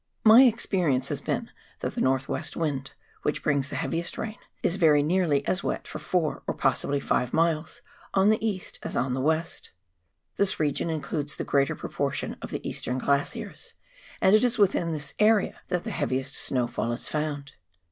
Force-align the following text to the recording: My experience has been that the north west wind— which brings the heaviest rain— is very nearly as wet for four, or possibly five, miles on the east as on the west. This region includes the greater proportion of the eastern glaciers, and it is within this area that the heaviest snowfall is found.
My 0.23 0.45
experience 0.45 1.09
has 1.09 1.21
been 1.21 1.51
that 1.81 1.93
the 1.93 2.01
north 2.01 2.27
west 2.27 2.57
wind— 2.57 2.93
which 3.21 3.43
brings 3.43 3.69
the 3.69 3.75
heaviest 3.75 4.17
rain— 4.17 4.39
is 4.63 4.77
very 4.77 5.03
nearly 5.03 5.45
as 5.45 5.63
wet 5.63 5.87
for 5.87 5.99
four, 5.99 6.41
or 6.47 6.55
possibly 6.55 6.99
five, 6.99 7.33
miles 7.33 7.83
on 8.15 8.31
the 8.31 8.43
east 8.43 8.79
as 8.81 8.97
on 8.97 9.13
the 9.13 9.21
west. 9.21 9.69
This 10.37 10.59
region 10.59 10.89
includes 10.89 11.35
the 11.35 11.43
greater 11.43 11.75
proportion 11.75 12.35
of 12.41 12.49
the 12.49 12.67
eastern 12.67 12.97
glaciers, 12.97 13.75
and 14.21 14.33
it 14.35 14.43
is 14.43 14.57
within 14.57 14.91
this 14.91 15.13
area 15.19 15.59
that 15.67 15.83
the 15.83 15.91
heaviest 15.91 16.35
snowfall 16.35 16.91
is 16.93 17.07
found. 17.07 17.51